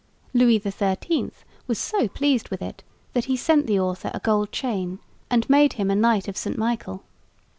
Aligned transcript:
Louis 0.33 0.57
XIII 0.57 1.29
was 1.67 1.77
so 1.77 2.07
pleased 2.07 2.49
with 2.49 2.59
it 2.63 2.81
that 3.13 3.25
he 3.25 3.37
sent 3.37 3.67
the 3.67 3.79
author 3.79 4.09
a 4.15 4.19
gold 4.19 4.51
chain 4.51 4.97
and 5.29 5.47
made 5.47 5.73
him 5.73 5.91
a 5.91 5.95
Knight 5.95 6.27
of 6.27 6.35
St 6.35 6.57
Michael. 6.57 7.03